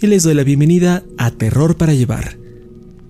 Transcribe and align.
y 0.00 0.06
les 0.06 0.22
doy 0.22 0.34
la 0.34 0.44
bienvenida 0.44 1.04
a 1.18 1.30
Terror 1.30 1.76
para 1.76 1.94
Llevar. 1.94 2.36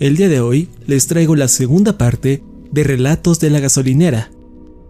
El 0.01 0.17
día 0.17 0.29
de 0.29 0.41
hoy 0.41 0.69
les 0.87 1.07
traigo 1.07 1.35
la 1.37 1.49
segunda 1.49 1.97
parte 1.97 2.43
de 2.71 2.85
Relatos 2.85 3.41
de 3.41 3.51
la 3.51 3.61
Gasolinera, 3.61 4.31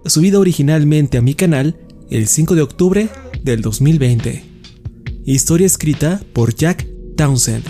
subida 0.05 0.39
originalmente 0.39 1.19
a 1.19 1.23
mi 1.23 1.35
canal 1.35 1.77
el 2.11 2.27
5 2.27 2.55
de 2.55 2.63
octubre 2.63 3.09
del 3.43 3.63
2020. 3.63 4.43
Historia 5.25 5.67
escrita 5.67 6.21
por 6.33 6.55
Jack 6.55 6.87
Townsend. 7.17 7.65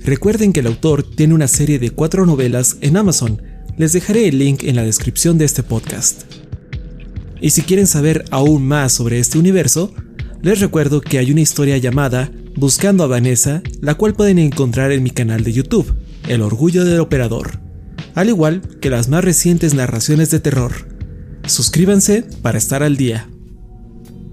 Recuerden 0.00 0.52
que 0.52 0.60
el 0.60 0.66
autor 0.66 1.02
tiene 1.02 1.34
una 1.34 1.48
serie 1.48 1.78
de 1.78 1.90
cuatro 1.90 2.26
novelas 2.26 2.78
en 2.80 2.96
Amazon, 2.96 3.40
les 3.78 3.92
dejaré 3.92 4.28
el 4.28 4.38
link 4.38 4.64
en 4.64 4.76
la 4.76 4.82
descripción 4.82 5.38
de 5.38 5.44
este 5.44 5.62
podcast. 5.62 6.24
Y 7.40 7.50
si 7.50 7.62
quieren 7.62 7.86
saber 7.86 8.24
aún 8.30 8.66
más 8.66 8.92
sobre 8.92 9.18
este 9.18 9.38
universo, 9.38 9.94
les 10.42 10.60
recuerdo 10.60 11.00
que 11.00 11.18
hay 11.18 11.30
una 11.30 11.40
historia 11.40 11.78
llamada 11.78 12.30
Buscando 12.56 13.02
a 13.02 13.06
Vanessa, 13.06 13.62
la 13.80 13.94
cual 13.94 14.14
pueden 14.14 14.38
encontrar 14.38 14.92
en 14.92 15.02
mi 15.02 15.10
canal 15.10 15.42
de 15.42 15.52
YouTube, 15.52 15.94
El 16.28 16.42
Orgullo 16.42 16.84
del 16.84 17.00
Operador, 17.00 17.58
al 18.14 18.28
igual 18.28 18.60
que 18.80 18.90
las 18.90 19.08
más 19.08 19.24
recientes 19.24 19.72
narraciones 19.72 20.30
de 20.30 20.38
terror. 20.38 20.72
Suscríbanse 21.46 22.24
para 22.42 22.58
estar 22.58 22.82
al 22.82 22.96
día. 22.98 23.28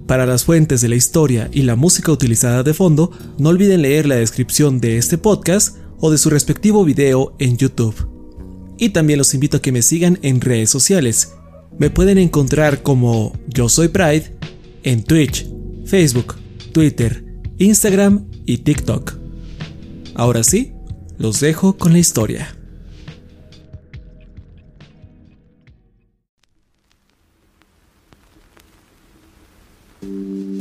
Para 0.06 0.26
las 0.26 0.44
fuentes 0.44 0.82
de 0.82 0.90
la 0.90 0.96
historia 0.96 1.50
y 1.54 1.62
la 1.62 1.78
música 1.78 2.12
utilizada 2.12 2.62
de 2.62 2.74
fondo, 2.74 3.12
no 3.38 3.50
olviden 3.50 3.84
leer 3.84 4.06
la 4.06 4.16
descripción 4.16 4.82
de 4.82 4.98
este 4.98 5.18
podcast 5.18 5.78
o 6.00 6.12
de 6.12 6.18
su 6.18 6.30
respectivo 6.30 6.84
video 6.84 7.36
en 7.40 7.58
YouTube. 7.58 8.10
Y 8.78 8.90
también 8.90 9.18
los 9.18 9.34
invito 9.34 9.58
a 9.58 9.62
que 9.62 9.72
me 9.72 9.82
sigan 9.82 10.20
en 10.24 10.42
redes 10.42 10.70
sociales. 10.70 11.34
Me 11.78 11.90
pueden 11.90 12.18
encontrar 12.18 12.84
como 12.84 13.34
Yo 13.48 13.70
Soy 13.70 13.88
Pride 13.88 14.38
en 14.84 15.04
Twitch, 15.04 15.48
Facebook, 15.86 16.36
Twitter, 16.74 17.29
Instagram 17.60 18.26
y 18.46 18.60
TikTok. 18.60 19.14
Ahora 20.16 20.44
sí, 20.44 20.72
los 21.18 21.42
dejo 21.42 21.78
con 21.78 21.92
la 21.92 22.00
historia. 22.00 22.56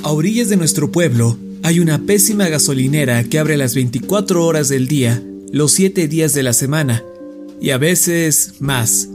A 0.02 0.10
orillas 0.10 0.48
de 0.48 0.56
nuestro 0.56 0.90
pueblo 0.90 1.38
hay 1.62 1.78
una 1.78 2.00
pésima 2.00 2.48
gasolinera 2.48 3.22
que 3.22 3.38
abre 3.38 3.56
las 3.56 3.76
24 3.76 4.44
horas 4.44 4.68
del 4.68 4.88
día, 4.88 5.22
los 5.52 5.70
7 5.72 6.08
días 6.08 6.32
de 6.34 6.42
la 6.42 6.52
semana, 6.52 7.04
y 7.60 7.70
a 7.70 7.78
veces 7.78 8.54
más. 8.58 9.08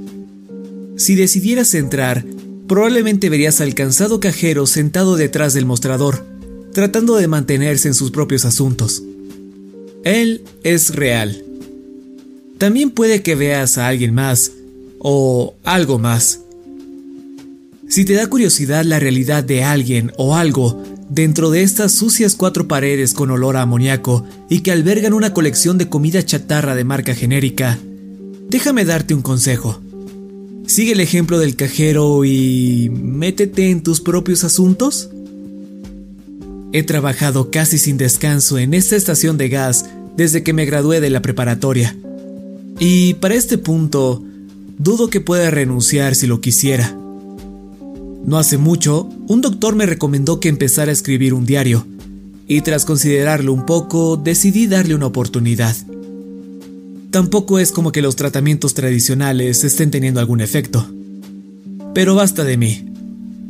Si 0.96 1.16
decidieras 1.16 1.74
entrar, 1.74 2.24
probablemente 2.68 3.30
verías 3.30 3.60
al 3.60 3.76
cansado 3.76 4.22
cajero 4.22 4.68
sentado 4.68 5.18
detrás 5.18 5.54
del 5.54 5.66
mostrador, 5.66 6.33
tratando 6.74 7.16
de 7.16 7.28
mantenerse 7.28 7.88
en 7.88 7.94
sus 7.94 8.12
propios 8.12 8.46
asuntos. 8.46 9.04
Él 10.04 10.44
es 10.64 10.96
real. 10.96 11.44
También 12.58 12.92
puede 12.92 13.22
que 13.22 13.36
veas 13.36 13.78
a 13.78 13.88
alguien 13.88 14.14
más 14.14 14.52
o 15.00 15.56
algo 15.64 16.00
más. 16.00 16.42
Si 17.88 18.06
te 18.06 18.14
da 18.14 18.28
curiosidad 18.28 18.84
la 18.86 19.00
realidad 19.00 19.44
de 19.44 19.64
alguien 19.64 20.12
o 20.18 20.36
algo 20.36 20.82
dentro 21.10 21.52
de 21.52 21.62
estas 21.62 21.92
sucias 21.92 22.36
cuatro 22.36 22.68
paredes 22.68 23.14
con 23.14 23.30
olor 23.30 23.56
a 23.56 23.62
amoníaco 23.62 24.26
y 24.50 24.62
que 24.62 24.72
albergan 24.72 25.14
una 25.14 25.34
colección 25.34 25.78
de 25.78 25.90
comida 25.90 26.26
chatarra 26.26 26.74
de 26.74 26.86
marca 26.86 27.14
genérica, 27.14 27.78
déjame 28.50 28.84
darte 28.84 29.14
un 29.14 29.22
consejo. 29.22 29.80
Sigue 30.66 30.94
el 30.94 31.02
ejemplo 31.02 31.38
del 31.38 31.56
cajero 31.56 32.26
y 32.26 32.90
métete 32.90 33.70
en 33.70 33.84
tus 33.84 34.02
propios 34.02 34.44
asuntos. 34.44 35.10
He 36.74 36.82
trabajado 36.82 37.52
casi 37.52 37.78
sin 37.78 37.98
descanso 37.98 38.58
en 38.58 38.74
esta 38.74 38.96
estación 38.96 39.38
de 39.38 39.48
gas 39.48 39.86
desde 40.18 40.42
que 40.42 40.54
me 40.54 40.66
gradué 40.66 41.02
de 41.02 41.12
la 41.12 41.22
preparatoria. 41.22 41.96
Y 42.80 43.14
para 43.16 43.36
este 43.36 43.60
punto, 43.60 44.24
dudo 44.80 45.10
que 45.10 45.22
pueda 45.22 45.52
renunciar 45.52 46.16
si 46.16 46.26
lo 46.26 46.42
quisiera. 46.42 46.98
No 48.26 48.40
hace 48.40 48.58
mucho, 48.58 49.08
un 49.28 49.42
doctor 49.42 49.76
me 49.76 49.86
recomendó 49.86 50.40
que 50.40 50.50
empezara 50.50 50.90
a 50.90 50.94
escribir 50.94 51.36
un 51.36 51.46
diario, 51.46 51.86
y 52.48 52.62
tras 52.62 52.86
considerarlo 52.86 53.54
un 53.54 53.66
poco, 53.66 54.18
decidí 54.18 54.66
darle 54.66 54.96
una 54.96 55.06
oportunidad. 55.06 55.76
Tampoco 57.12 57.60
es 57.60 57.72
como 57.72 57.92
que 57.92 58.02
los 58.02 58.16
tratamientos 58.16 58.74
tradicionales 58.74 59.64
estén 59.64 59.92
teniendo 59.92 60.20
algún 60.20 60.42
efecto. 60.42 60.88
Pero 61.94 62.16
basta 62.16 62.44
de 62.44 62.58
mí. 62.58 62.90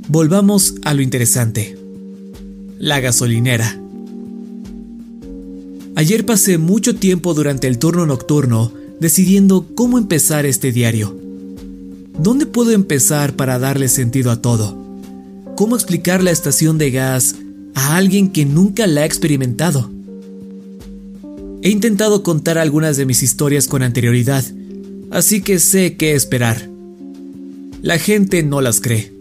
Volvamos 0.10 0.76
a 0.84 0.94
lo 0.94 1.02
interesante. 1.02 1.83
La 2.80 3.00
gasolinera. 3.00 3.80
Ayer 5.96 6.26
pasé 6.26 6.58
mucho 6.58 6.96
tiempo 6.96 7.34
durante 7.34 7.68
el 7.68 7.78
turno 7.78 8.06
nocturno 8.06 8.72
decidiendo 9.00 9.68
cómo 9.76 9.98
empezar 9.98 10.46
este 10.46 10.72
diario. 10.72 11.16
¿Dónde 12.18 12.46
puedo 12.46 12.72
empezar 12.72 13.36
para 13.36 13.60
darle 13.60 13.88
sentido 13.88 14.32
a 14.32 14.42
todo? 14.42 14.78
¿Cómo 15.56 15.76
explicar 15.76 16.24
la 16.24 16.32
estación 16.32 16.78
de 16.78 16.92
gas 16.92 17.36
a 17.76 17.96
alguien 17.96 18.32
que 18.32 18.46
nunca 18.46 18.88
la 18.88 19.02
ha 19.02 19.06
experimentado? 19.06 19.90
He 21.62 21.70
intentado 21.70 22.24
contar 22.24 22.58
algunas 22.58 22.98
de 22.98 23.06
mis 23.06 23.24
historias 23.24 23.68
con 23.68 23.84
anterioridad, 23.84 24.44
así 25.12 25.42
que 25.42 25.60
sé 25.60 25.96
qué 25.96 26.14
esperar. 26.14 26.70
La 27.82 27.98
gente 27.98 28.44
no 28.44 28.62
las 28.62 28.82
cree, 28.82 29.14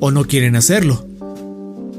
o 0.00 0.10
no 0.10 0.24
quieren 0.24 0.56
hacerlo. 0.56 1.09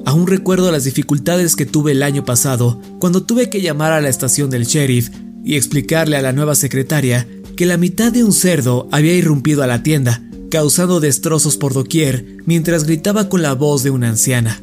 Aún 0.05 0.27
recuerdo 0.27 0.71
las 0.71 0.83
dificultades 0.83 1.55
que 1.55 1.65
tuve 1.65 1.91
el 1.91 2.03
año 2.03 2.25
pasado 2.25 2.81
cuando 2.99 3.23
tuve 3.23 3.49
que 3.49 3.61
llamar 3.61 3.91
a 3.91 4.01
la 4.01 4.09
estación 4.09 4.49
del 4.49 4.65
sheriff 4.65 5.09
y 5.43 5.55
explicarle 5.55 6.17
a 6.17 6.21
la 6.21 6.33
nueva 6.33 6.55
secretaria 6.55 7.27
que 7.55 7.65
la 7.65 7.77
mitad 7.77 8.11
de 8.11 8.23
un 8.23 8.33
cerdo 8.33 8.87
había 8.91 9.13
irrumpido 9.13 9.63
a 9.63 9.67
la 9.67 9.83
tienda, 9.83 10.23
causando 10.49 10.99
destrozos 10.99 11.57
por 11.57 11.73
doquier 11.73 12.37
mientras 12.45 12.85
gritaba 12.85 13.29
con 13.29 13.41
la 13.41 13.53
voz 13.53 13.83
de 13.83 13.91
una 13.91 14.09
anciana. 14.09 14.59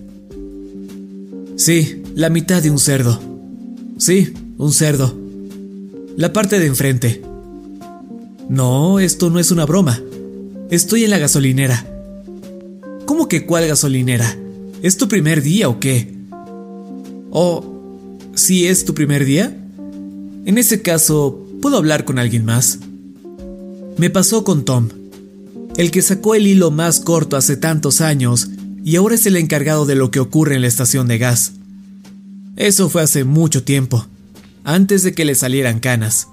Sí, 1.57 2.03
la 2.15 2.31
mitad 2.31 2.63
de 2.63 2.71
un 2.71 2.79
cerdo. 2.79 3.21
Sí, 3.99 4.33
un 4.59 4.73
cerdo. 4.73 5.17
La 6.17 6.33
parte 6.33 6.59
de 6.59 6.67
enfrente. 6.67 7.23
No, 8.49 8.99
esto 8.99 9.31
no 9.31 9.39
es 9.39 9.51
una 9.51 9.67
broma. 9.67 10.01
Estoy 10.71 11.05
en 11.05 11.11
la 11.11 11.19
gasolinera. 11.19 11.87
¿Cómo 13.07 13.29
que 13.29 13.47
cuál 13.47 13.67
gasolinera? 13.67 14.37
¿Es 14.83 14.97
tu 14.97 15.09
primer 15.09 15.43
día 15.43 15.69
o 15.69 15.81
qué? 15.81 16.15
¿O 17.31 17.65
si 18.35 18.67
es 18.67 18.85
tu 18.85 18.95
primer 18.95 19.25
día? 19.25 19.57
En 20.45 20.57
ese 20.57 20.83
caso, 20.83 21.45
¿puedo 21.61 21.77
hablar 21.77 22.05
con 22.05 22.19
alguien 22.19 22.45
más? 22.45 22.79
Me 23.97 24.09
pasó 24.09 24.45
con 24.45 24.65
Tom, 24.65 24.89
el 25.77 25.91
que 25.91 26.01
sacó 26.01 26.37
el 26.37 26.47
hilo 26.47 26.71
más 26.71 27.01
corto 27.01 27.37
hace 27.37 27.57
tantos 27.57 28.01
años 28.01 28.51
y 28.85 28.95
ahora 28.95 29.17
es 29.17 29.27
el 29.27 29.37
encargado 29.37 29.85
de 29.85 29.97
lo 29.97 30.13
que 30.13 30.21
ocurre 30.21 30.55
en 30.55 30.63
la 30.63 30.69
estación 30.69 31.09
de 31.09 31.19
gas. 31.19 31.55
Eso 32.55 32.89
fue 32.89 33.03
hace 33.03 33.25
mucho 33.25 33.65
tiempo, 33.65 34.07
antes 34.63 35.03
de 35.03 35.13
que 35.13 35.25
le 35.25 35.35
salieran 35.35 35.81
canas. 35.81 36.29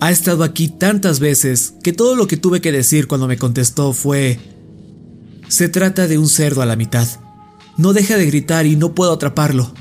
Ha 0.00 0.12
estado 0.12 0.44
aquí 0.44 0.68
tantas 0.68 1.18
veces 1.18 1.74
que 1.82 1.92
todo 1.92 2.14
lo 2.14 2.28
que 2.28 2.36
tuve 2.36 2.60
que 2.60 2.70
decir 2.70 3.08
cuando 3.08 3.26
me 3.26 3.38
contestó 3.38 3.92
fue... 3.92 4.38
Se 5.48 5.68
trata 5.68 6.06
de 6.06 6.18
un 6.18 6.28
cerdo 6.28 6.62
a 6.62 6.66
la 6.66 6.76
mitad. 6.76 7.08
No 7.76 7.92
deja 7.92 8.16
de 8.16 8.26
gritar 8.26 8.66
y 8.66 8.76
no 8.76 8.94
puedo 8.94 9.12
atraparlo. 9.12 9.72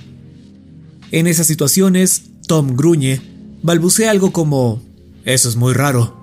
En 1.11 1.27
esas 1.27 1.47
situaciones, 1.47 2.23
Tom 2.47 2.75
gruñe, 2.75 3.21
balbucea 3.63 4.11
algo 4.11 4.31
como... 4.31 4.81
Eso 5.25 5.49
es 5.49 5.57
muy 5.57 5.73
raro. 5.73 6.15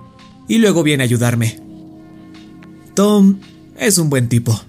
Y 0.47 0.57
luego 0.57 0.83
viene 0.83 1.03
a 1.03 1.05
ayudarme. 1.05 1.59
Tom 2.95 3.39
es 3.77 3.97
un 3.97 4.09
buen 4.09 4.29
tipo. 4.29 4.59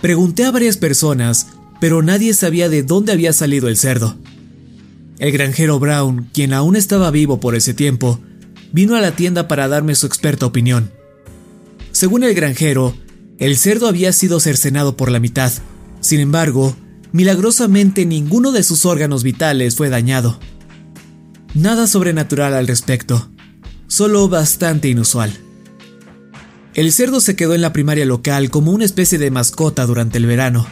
Pregunté 0.00 0.44
a 0.44 0.50
varias 0.50 0.76
personas, 0.76 1.46
pero 1.80 2.02
nadie 2.02 2.34
sabía 2.34 2.68
de 2.68 2.82
dónde 2.82 3.12
había 3.12 3.32
salido 3.32 3.68
el 3.68 3.76
cerdo. 3.76 4.16
El 5.18 5.32
granjero 5.32 5.78
Brown, 5.78 6.28
quien 6.32 6.52
aún 6.52 6.76
estaba 6.76 7.10
vivo 7.10 7.38
por 7.38 7.54
ese 7.54 7.72
tiempo, 7.72 8.20
vino 8.72 8.96
a 8.96 9.00
la 9.00 9.14
tienda 9.14 9.46
para 9.46 9.68
darme 9.68 9.94
su 9.94 10.06
experta 10.06 10.44
opinión. 10.44 10.90
Según 11.94 12.24
el 12.24 12.34
granjero, 12.34 12.92
el 13.38 13.56
cerdo 13.56 13.86
había 13.86 14.12
sido 14.12 14.40
cercenado 14.40 14.96
por 14.96 15.12
la 15.12 15.20
mitad. 15.20 15.52
Sin 16.00 16.18
embargo, 16.18 16.74
milagrosamente 17.12 18.04
ninguno 18.04 18.50
de 18.50 18.64
sus 18.64 18.84
órganos 18.84 19.22
vitales 19.22 19.76
fue 19.76 19.90
dañado. 19.90 20.40
Nada 21.54 21.86
sobrenatural 21.86 22.52
al 22.54 22.66
respecto, 22.66 23.30
solo 23.86 24.28
bastante 24.28 24.88
inusual. 24.88 25.38
El 26.74 26.92
cerdo 26.92 27.20
se 27.20 27.36
quedó 27.36 27.54
en 27.54 27.60
la 27.60 27.72
primaria 27.72 28.06
local 28.06 28.50
como 28.50 28.72
una 28.72 28.84
especie 28.84 29.18
de 29.18 29.30
mascota 29.30 29.86
durante 29.86 30.18
el 30.18 30.26
verano, 30.26 30.66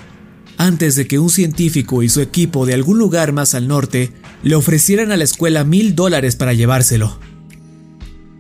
antes 0.57 0.97
de 0.97 1.07
que 1.07 1.21
un 1.21 1.31
científico 1.31 2.03
y 2.03 2.09
su 2.09 2.21
equipo 2.21 2.67
de 2.67 2.75
algún 2.75 2.99
lugar 2.99 3.31
más 3.31 3.55
al 3.55 3.69
norte 3.69 4.13
le 4.43 4.57
ofrecieran 4.57 5.13
a 5.13 5.17
la 5.17 5.23
escuela 5.23 5.63
mil 5.63 5.95
dólares 5.95 6.35
para 6.35 6.53
llevárselo. 6.53 7.17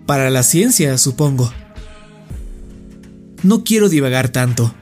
Para 0.04 0.30
la 0.30 0.42
ciencia, 0.42 0.98
supongo. 0.98 1.52
No 3.42 3.64
quiero 3.64 3.88
divagar 3.88 4.28
tanto. 4.28 4.74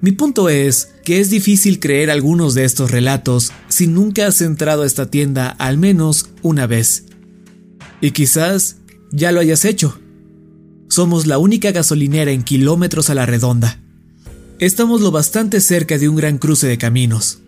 Mi 0.00 0.12
punto 0.12 0.48
es 0.48 0.90
que 1.04 1.20
es 1.20 1.30
difícil 1.30 1.80
creer 1.80 2.10
algunos 2.10 2.54
de 2.54 2.64
estos 2.64 2.90
relatos 2.90 3.52
si 3.68 3.86
nunca 3.86 4.26
has 4.26 4.40
entrado 4.40 4.82
a 4.82 4.86
esta 4.86 5.10
tienda 5.10 5.48
al 5.48 5.78
menos 5.78 6.28
una 6.42 6.66
vez. 6.66 7.06
Y 8.00 8.10
quizás 8.10 8.76
ya 9.10 9.32
lo 9.32 9.40
hayas 9.40 9.64
hecho. 9.64 9.98
Somos 10.88 11.26
la 11.26 11.38
única 11.38 11.72
gasolinera 11.72 12.32
en 12.32 12.42
kilómetros 12.42 13.10
a 13.10 13.14
la 13.14 13.26
redonda. 13.26 13.80
Estamos 14.58 15.00
lo 15.00 15.10
bastante 15.10 15.60
cerca 15.60 15.98
de 15.98 16.08
un 16.08 16.16
gran 16.16 16.38
cruce 16.38 16.66
de 16.66 16.78
caminos. 16.78 17.38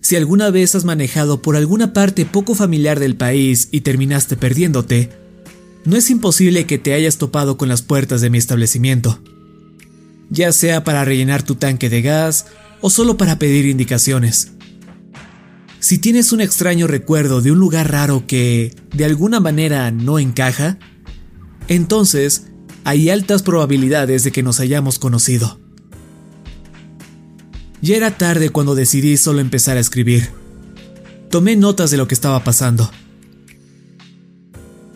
Si 0.00 0.16
alguna 0.16 0.50
vez 0.50 0.74
has 0.74 0.84
manejado 0.84 1.40
por 1.40 1.56
alguna 1.56 1.94
parte 1.94 2.26
poco 2.26 2.54
familiar 2.54 3.00
del 3.00 3.16
país 3.16 3.68
y 3.70 3.80
terminaste 3.80 4.36
perdiéndote, 4.36 5.10
no 5.86 5.96
es 5.96 6.10
imposible 6.10 6.66
que 6.66 6.78
te 6.78 6.92
hayas 6.92 7.16
topado 7.16 7.56
con 7.56 7.68
las 7.70 7.80
puertas 7.80 8.20
de 8.20 8.28
mi 8.28 8.36
establecimiento. 8.36 9.20
Ya 10.30 10.52
sea 10.52 10.84
para 10.84 11.04
rellenar 11.04 11.42
tu 11.42 11.54
tanque 11.54 11.90
de 11.90 12.02
gas 12.02 12.46
o 12.80 12.90
solo 12.90 13.16
para 13.16 13.38
pedir 13.38 13.66
indicaciones. 13.66 14.52
Si 15.80 15.98
tienes 15.98 16.32
un 16.32 16.40
extraño 16.40 16.86
recuerdo 16.86 17.42
de 17.42 17.52
un 17.52 17.58
lugar 17.58 17.90
raro 17.92 18.26
que, 18.26 18.74
de 18.94 19.04
alguna 19.04 19.38
manera, 19.38 19.90
no 19.90 20.18
encaja, 20.18 20.78
entonces 21.68 22.46
hay 22.84 23.10
altas 23.10 23.42
probabilidades 23.42 24.24
de 24.24 24.32
que 24.32 24.42
nos 24.42 24.60
hayamos 24.60 24.98
conocido. 24.98 25.60
Ya 27.82 27.96
era 27.96 28.16
tarde 28.16 28.48
cuando 28.48 28.74
decidí 28.74 29.18
solo 29.18 29.40
empezar 29.40 29.76
a 29.76 29.80
escribir. 29.80 30.30
Tomé 31.30 31.54
notas 31.56 31.90
de 31.90 31.98
lo 31.98 32.08
que 32.08 32.14
estaba 32.14 32.42
pasando. 32.44 32.90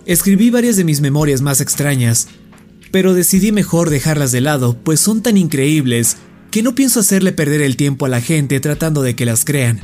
Escribí 0.06 0.48
varias 0.48 0.76
de 0.76 0.84
mis 0.84 1.02
memorias 1.02 1.42
más 1.42 1.60
extrañas, 1.60 2.28
pero 2.90 3.14
decidí 3.14 3.52
mejor 3.52 3.90
dejarlas 3.90 4.32
de 4.32 4.40
lado, 4.40 4.76
pues 4.82 5.00
son 5.00 5.22
tan 5.22 5.36
increíbles 5.36 6.16
que 6.50 6.62
no 6.62 6.74
pienso 6.74 7.00
hacerle 7.00 7.32
perder 7.32 7.60
el 7.60 7.76
tiempo 7.76 8.06
a 8.06 8.08
la 8.08 8.20
gente 8.20 8.60
tratando 8.60 9.02
de 9.02 9.14
que 9.14 9.26
las 9.26 9.44
crean. 9.44 9.80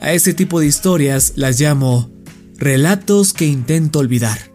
A 0.00 0.12
ese 0.12 0.34
tipo 0.34 0.60
de 0.60 0.66
historias 0.66 1.32
las 1.36 1.58
llamo 1.58 2.10
relatos 2.58 3.32
que 3.32 3.46
intento 3.46 3.98
olvidar. 3.98 4.52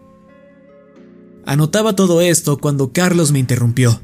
Anotaba 1.44 1.96
todo 1.96 2.20
esto 2.20 2.58
cuando 2.58 2.92
Carlos 2.92 3.32
me 3.32 3.40
interrumpió. 3.40 4.00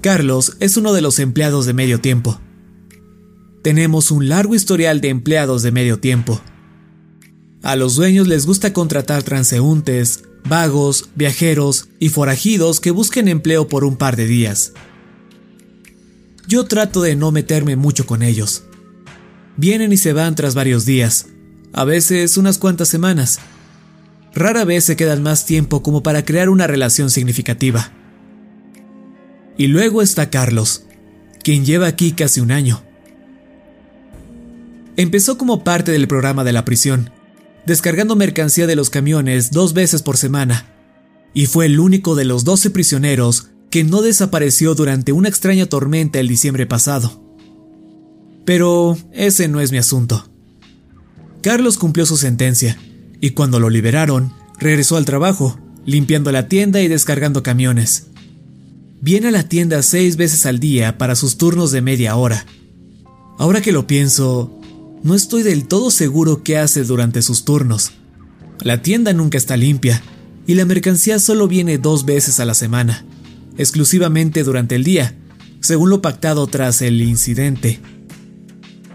Carlos 0.00 0.56
es 0.60 0.76
uno 0.76 0.92
de 0.92 1.02
los 1.02 1.18
empleados 1.18 1.66
de 1.66 1.74
medio 1.74 2.00
tiempo. 2.00 2.40
Tenemos 3.62 4.10
un 4.10 4.28
largo 4.28 4.54
historial 4.54 5.00
de 5.00 5.08
empleados 5.08 5.62
de 5.62 5.72
medio 5.72 5.98
tiempo. 5.98 6.40
A 7.62 7.76
los 7.76 7.94
dueños 7.94 8.26
les 8.26 8.46
gusta 8.46 8.72
contratar 8.72 9.22
transeúntes, 9.22 10.24
vagos, 10.44 11.10
viajeros 11.14 11.88
y 11.98 12.08
forajidos 12.08 12.80
que 12.80 12.90
busquen 12.90 13.28
empleo 13.28 13.68
por 13.68 13.84
un 13.84 13.96
par 13.96 14.16
de 14.16 14.26
días. 14.26 14.72
Yo 16.46 16.64
trato 16.64 17.02
de 17.02 17.16
no 17.16 17.32
meterme 17.32 17.76
mucho 17.76 18.06
con 18.06 18.22
ellos. 18.22 18.64
Vienen 19.56 19.92
y 19.92 19.96
se 19.96 20.12
van 20.12 20.34
tras 20.34 20.54
varios 20.54 20.84
días, 20.84 21.26
a 21.72 21.84
veces 21.84 22.36
unas 22.36 22.58
cuantas 22.58 22.88
semanas. 22.88 23.38
Rara 24.34 24.64
vez 24.64 24.84
se 24.84 24.96
quedan 24.96 25.22
más 25.22 25.46
tiempo 25.46 25.82
como 25.82 26.02
para 26.02 26.24
crear 26.24 26.48
una 26.48 26.66
relación 26.66 27.10
significativa. 27.10 27.92
Y 29.58 29.66
luego 29.66 30.02
está 30.02 30.30
Carlos, 30.30 30.86
quien 31.42 31.64
lleva 31.64 31.86
aquí 31.86 32.12
casi 32.12 32.40
un 32.40 32.50
año. 32.50 32.82
Empezó 34.96 35.38
como 35.38 35.64
parte 35.64 35.92
del 35.92 36.08
programa 36.08 36.44
de 36.44 36.52
la 36.52 36.64
prisión, 36.64 37.10
descargando 37.66 38.16
mercancía 38.16 38.66
de 38.66 38.76
los 38.76 38.90
camiones 38.90 39.50
dos 39.50 39.72
veces 39.72 40.02
por 40.02 40.16
semana, 40.16 40.66
y 41.34 41.46
fue 41.46 41.66
el 41.66 41.80
único 41.80 42.14
de 42.14 42.24
los 42.24 42.44
12 42.44 42.70
prisioneros 42.70 43.48
que 43.70 43.84
no 43.84 44.02
desapareció 44.02 44.74
durante 44.74 45.12
una 45.12 45.28
extraña 45.28 45.66
tormenta 45.66 46.20
el 46.20 46.28
diciembre 46.28 46.66
pasado. 46.66 47.22
Pero 48.44 48.98
ese 49.12 49.48
no 49.48 49.60
es 49.60 49.72
mi 49.72 49.78
asunto. 49.78 50.28
Carlos 51.42 51.78
cumplió 51.78 52.04
su 52.06 52.16
sentencia, 52.16 52.78
y 53.20 53.30
cuando 53.30 53.60
lo 53.60 53.70
liberaron, 53.70 54.32
regresó 54.58 54.96
al 54.96 55.04
trabajo, 55.04 55.58
limpiando 55.84 56.32
la 56.32 56.48
tienda 56.48 56.82
y 56.82 56.88
descargando 56.88 57.42
camiones. 57.42 58.08
Viene 59.00 59.28
a 59.28 59.32
la 59.32 59.48
tienda 59.48 59.82
seis 59.82 60.16
veces 60.16 60.46
al 60.46 60.60
día 60.60 60.98
para 60.98 61.16
sus 61.16 61.38
turnos 61.38 61.72
de 61.72 61.82
media 61.82 62.14
hora. 62.14 62.46
Ahora 63.38 63.60
que 63.60 63.72
lo 63.72 63.86
pienso, 63.86 64.60
no 65.02 65.14
estoy 65.14 65.42
del 65.42 65.66
todo 65.66 65.90
seguro 65.90 66.42
qué 66.42 66.58
hace 66.58 66.84
durante 66.84 67.22
sus 67.22 67.44
turnos. 67.44 67.92
La 68.60 68.82
tienda 68.82 69.12
nunca 69.12 69.38
está 69.38 69.56
limpia 69.56 70.02
y 70.46 70.54
la 70.54 70.64
mercancía 70.64 71.18
solo 71.18 71.48
viene 71.48 71.78
dos 71.78 72.04
veces 72.04 72.40
a 72.40 72.44
la 72.44 72.54
semana, 72.54 73.04
exclusivamente 73.58 74.44
durante 74.44 74.76
el 74.76 74.84
día, 74.84 75.16
según 75.60 75.90
lo 75.90 76.02
pactado 76.02 76.46
tras 76.46 76.82
el 76.82 77.00
incidente. 77.02 77.80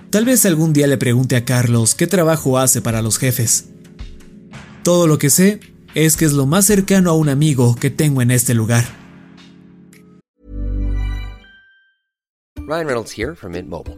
Tal 0.10 0.26
vez 0.26 0.46
algún 0.46 0.72
día 0.72 0.88
le 0.88 0.98
pregunte 0.98 1.36
a 1.36 1.44
Carlos 1.44 1.96
qué 1.96 2.08
trabajo 2.08 2.58
hace 2.58 2.82
para 2.82 3.02
los 3.02 3.18
jefes. 3.18 3.66
Todo 4.84 5.08
lo 5.08 5.18
que 5.18 5.30
sé 5.30 5.60
es 5.96 6.16
que 6.16 6.26
es 6.26 6.34
lo 6.34 6.46
más 6.46 6.66
cercano 6.66 7.10
a 7.10 7.14
un 7.14 7.28
amigo 7.28 7.76
que 7.76 7.90
tengo 7.90 8.22
en 8.22 8.32
este 8.32 8.54
lugar. 8.54 8.86
Ryan 12.68 12.86
Reynolds 12.86 13.18
here 13.18 13.34
from 13.34 13.54
Mint 13.54 13.70
Mobile. 13.70 13.98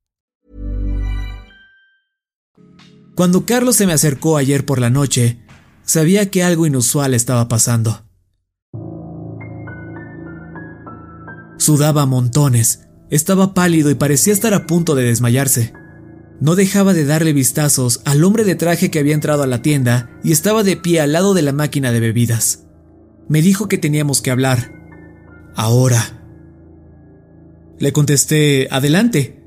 Cuando 3.15 3.45
Carlos 3.45 3.75
se 3.75 3.85
me 3.85 3.93
acercó 3.93 4.37
ayer 4.37 4.65
por 4.65 4.79
la 4.79 4.89
noche, 4.89 5.39
sabía 5.83 6.29
que 6.29 6.43
algo 6.43 6.65
inusual 6.65 7.13
estaba 7.13 7.47
pasando. 7.47 8.05
Sudaba 11.57 12.05
montones, 12.05 12.87
estaba 13.09 13.53
pálido 13.53 13.91
y 13.91 13.95
parecía 13.95 14.33
estar 14.33 14.53
a 14.53 14.65
punto 14.65 14.95
de 14.95 15.03
desmayarse. 15.03 15.73
No 16.39 16.55
dejaba 16.55 16.93
de 16.93 17.05
darle 17.05 17.33
vistazos 17.33 18.01
al 18.05 18.23
hombre 18.23 18.45
de 18.45 18.55
traje 18.55 18.89
que 18.89 18.97
había 18.97 19.13
entrado 19.13 19.43
a 19.43 19.47
la 19.47 19.61
tienda 19.61 20.09
y 20.23 20.31
estaba 20.31 20.63
de 20.63 20.77
pie 20.77 21.01
al 21.01 21.11
lado 21.11 21.35
de 21.35 21.43
la 21.43 21.51
máquina 21.51 21.91
de 21.91 21.99
bebidas. 21.99 22.65
Me 23.27 23.41
dijo 23.41 23.67
que 23.67 23.77
teníamos 23.77 24.21
que 24.21 24.31
hablar. 24.31 24.73
Ahora. 25.55 26.01
Le 27.77 27.93
contesté, 27.93 28.67
adelante, 28.71 29.40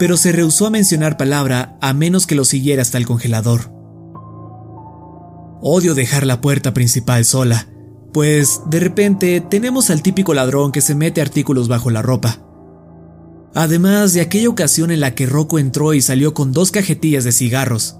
pero 0.00 0.16
se 0.16 0.32
rehusó 0.32 0.66
a 0.66 0.70
mencionar 0.70 1.18
palabra 1.18 1.76
a 1.82 1.92
menos 1.92 2.26
que 2.26 2.34
lo 2.34 2.46
siguiera 2.46 2.80
hasta 2.80 2.96
el 2.96 3.04
congelador. 3.04 3.70
Odio 5.60 5.94
dejar 5.94 6.24
la 6.24 6.40
puerta 6.40 6.72
principal 6.72 7.26
sola, 7.26 7.66
pues 8.14 8.62
de 8.70 8.80
repente 8.80 9.42
tenemos 9.42 9.90
al 9.90 10.00
típico 10.00 10.32
ladrón 10.32 10.72
que 10.72 10.80
se 10.80 10.94
mete 10.94 11.20
artículos 11.20 11.68
bajo 11.68 11.90
la 11.90 12.00
ropa. 12.00 12.38
Además 13.54 14.14
de 14.14 14.22
aquella 14.22 14.48
ocasión 14.48 14.90
en 14.90 15.00
la 15.00 15.14
que 15.14 15.26
Rocco 15.26 15.58
entró 15.58 15.92
y 15.92 16.00
salió 16.00 16.32
con 16.32 16.52
dos 16.52 16.70
cajetillas 16.70 17.24
de 17.24 17.32
cigarros. 17.32 17.98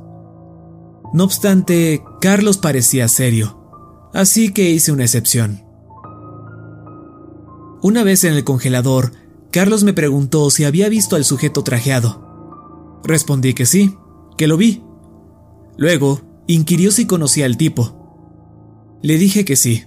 No 1.12 1.24
obstante, 1.24 2.02
Carlos 2.22 2.56
parecía 2.56 3.08
serio, 3.08 4.10
así 4.14 4.54
que 4.54 4.70
hice 4.70 4.90
una 4.90 5.04
excepción. 5.04 5.66
Una 7.82 8.04
vez 8.04 8.24
en 8.24 8.32
el 8.32 8.44
congelador, 8.44 9.12
Carlos 9.52 9.82
me 9.82 9.92
preguntó 9.92 10.48
si 10.50 10.64
había 10.64 10.88
visto 10.88 11.16
al 11.16 11.24
sujeto 11.24 11.64
trajeado. 11.64 13.00
Respondí 13.02 13.54
que 13.54 13.66
sí, 13.66 13.96
que 14.36 14.46
lo 14.46 14.56
vi. 14.56 14.84
Luego, 15.76 16.20
inquirió 16.46 16.92
si 16.92 17.06
conocía 17.06 17.46
al 17.46 17.56
tipo. 17.56 18.98
Le 19.02 19.18
dije 19.18 19.44
que 19.44 19.56
sí. 19.56 19.84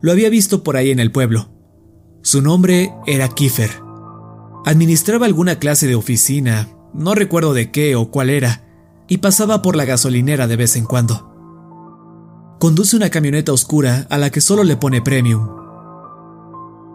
Lo 0.00 0.12
había 0.12 0.30
visto 0.30 0.62
por 0.62 0.76
ahí 0.76 0.90
en 0.90 1.00
el 1.00 1.12
pueblo. 1.12 1.50
Su 2.22 2.40
nombre 2.40 2.92
era 3.06 3.28
Kiefer. 3.28 3.70
Administraba 4.64 5.26
alguna 5.26 5.58
clase 5.58 5.86
de 5.86 5.94
oficina, 5.94 6.68
no 6.94 7.14
recuerdo 7.14 7.54
de 7.54 7.70
qué 7.70 7.96
o 7.96 8.10
cuál 8.10 8.30
era, 8.30 8.64
y 9.08 9.18
pasaba 9.18 9.62
por 9.62 9.76
la 9.76 9.84
gasolinera 9.84 10.46
de 10.46 10.56
vez 10.56 10.74
en 10.76 10.86
cuando. 10.86 11.32
Conduce 12.58 12.96
una 12.96 13.10
camioneta 13.10 13.52
oscura 13.52 14.06
a 14.08 14.18
la 14.18 14.30
que 14.30 14.40
solo 14.40 14.64
le 14.64 14.76
pone 14.76 15.02
premium. 15.02 15.46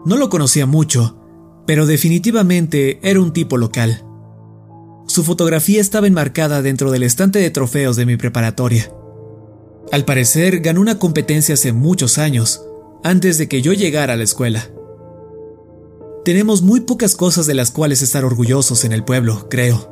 No 0.04 0.16
lo 0.16 0.28
conocía 0.28 0.66
mucho, 0.66 1.21
pero 1.66 1.86
definitivamente 1.86 2.98
era 3.02 3.20
un 3.20 3.32
tipo 3.32 3.56
local. 3.56 4.04
Su 5.06 5.24
fotografía 5.24 5.80
estaba 5.80 6.06
enmarcada 6.06 6.62
dentro 6.62 6.90
del 6.90 7.02
estante 7.02 7.38
de 7.38 7.50
trofeos 7.50 7.96
de 7.96 8.06
mi 8.06 8.16
preparatoria. 8.16 8.90
Al 9.90 10.04
parecer 10.04 10.60
ganó 10.60 10.80
una 10.80 10.98
competencia 10.98 11.54
hace 11.54 11.72
muchos 11.72 12.18
años, 12.18 12.64
antes 13.04 13.38
de 13.38 13.48
que 13.48 13.62
yo 13.62 13.72
llegara 13.72 14.14
a 14.14 14.16
la 14.16 14.22
escuela. 14.22 14.70
Tenemos 16.24 16.62
muy 16.62 16.80
pocas 16.80 17.16
cosas 17.16 17.46
de 17.46 17.54
las 17.54 17.70
cuales 17.70 18.00
estar 18.00 18.24
orgullosos 18.24 18.84
en 18.84 18.92
el 18.92 19.04
pueblo, 19.04 19.48
creo. 19.50 19.90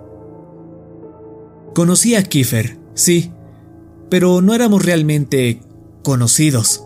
Conocí 1.75 2.15
a 2.15 2.23
Kiefer, 2.23 2.79
sí, 2.95 3.33
pero 4.09 4.41
no 4.41 4.55
éramos 4.55 4.85
realmente 4.85 5.61
conocidos. 6.03 6.85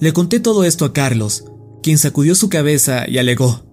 Le 0.00 0.12
conté 0.12 0.38
todo 0.40 0.64
esto 0.64 0.84
a 0.84 0.92
Carlos, 0.92 1.44
quien 1.82 1.98
sacudió 1.98 2.34
su 2.34 2.48
cabeza 2.48 3.08
y 3.08 3.18
alegó. 3.18 3.64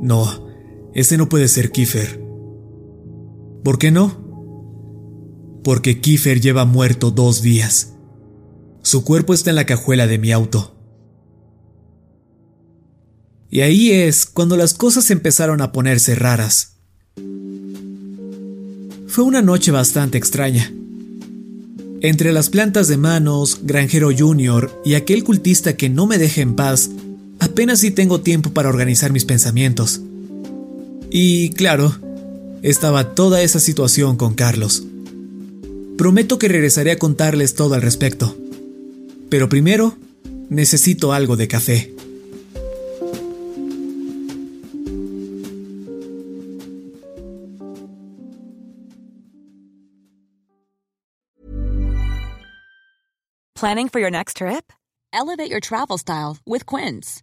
No, 0.00 0.46
ese 0.94 1.16
no 1.16 1.28
puede 1.28 1.48
ser 1.48 1.70
Kiefer. 1.70 2.22
¿Por 3.62 3.78
qué 3.78 3.90
no? 3.90 4.28
Porque 5.62 6.00
Kiefer 6.00 6.40
lleva 6.40 6.64
muerto 6.64 7.10
dos 7.10 7.42
días. 7.42 7.94
Su 8.82 9.04
cuerpo 9.04 9.34
está 9.34 9.50
en 9.50 9.56
la 9.56 9.66
cajuela 9.66 10.06
de 10.06 10.18
mi 10.18 10.32
auto. 10.32 10.76
Y 13.50 13.60
ahí 13.60 13.90
es 13.90 14.26
cuando 14.26 14.56
las 14.56 14.74
cosas 14.74 15.10
empezaron 15.10 15.60
a 15.60 15.72
ponerse 15.72 16.14
raras. 16.14 16.76
Fue 19.06 19.24
una 19.24 19.42
noche 19.42 19.72
bastante 19.72 20.18
extraña. 20.18 20.72
Entre 22.00 22.32
las 22.32 22.48
plantas 22.48 22.88
de 22.88 22.96
manos, 22.96 23.60
Granjero 23.64 24.10
Junior 24.16 24.80
y 24.84 24.94
aquel 24.94 25.24
cultista 25.24 25.76
que 25.76 25.90
no 25.90 26.06
me 26.06 26.16
deja 26.16 26.40
en 26.40 26.54
paz, 26.54 26.90
apenas 27.40 27.80
si 27.80 27.90
tengo 27.90 28.20
tiempo 28.20 28.50
para 28.50 28.68
organizar 28.68 29.12
mis 29.12 29.24
pensamientos. 29.24 30.00
Y 31.10 31.50
claro, 31.50 31.96
estaba 32.62 33.14
toda 33.14 33.42
esa 33.42 33.58
situación 33.58 34.16
con 34.16 34.34
Carlos. 34.34 34.84
Prometo 35.98 36.38
que 36.38 36.48
regresaré 36.48 36.92
a 36.92 36.98
contarles 36.98 37.54
todo 37.54 37.74
al 37.74 37.82
respecto. 37.82 38.36
Pero 39.28 39.48
primero, 39.48 39.96
necesito 40.48 41.12
algo 41.12 41.36
de 41.36 41.48
café. 41.48 41.94
Planning 53.54 53.90
for 53.90 54.00
your 54.00 54.10
next 54.10 54.38
trip? 54.38 54.72
Elevate 55.12 55.50
your 55.50 55.60
travel 55.60 55.98
style 55.98 56.38
with 56.46 56.64
Quince. 56.64 57.22